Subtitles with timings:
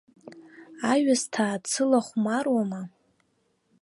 [0.91, 2.81] Аҩысҭаа дсылахәмаруама!